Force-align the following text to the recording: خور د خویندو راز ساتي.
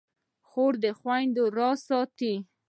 خور 0.47 0.73
د 0.83 0.85
خویندو 0.99 1.43
راز 1.57 1.79
ساتي. 1.89 2.33